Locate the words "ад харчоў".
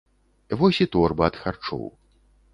1.31-1.87